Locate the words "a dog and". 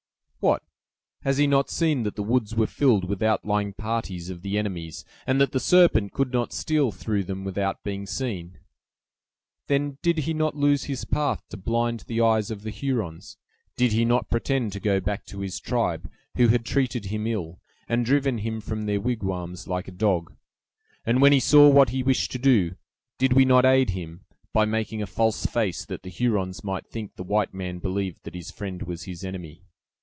19.87-21.21